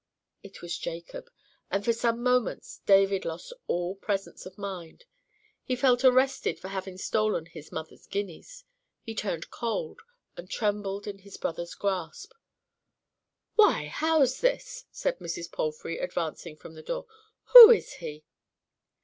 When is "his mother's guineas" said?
7.45-8.63